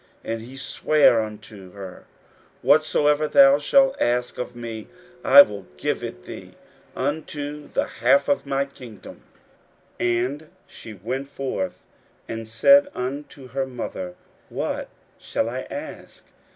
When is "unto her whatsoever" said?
1.21-3.27